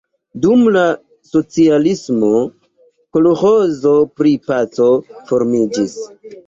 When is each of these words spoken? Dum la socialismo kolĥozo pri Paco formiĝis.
Dum 0.45 0.61
la 0.77 0.85
socialismo 1.31 2.31
kolĥozo 3.19 3.95
pri 4.19 4.35
Paco 4.51 4.91
formiĝis. 5.33 6.01